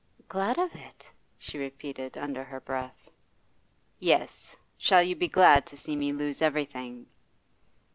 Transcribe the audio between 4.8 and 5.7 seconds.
you be glad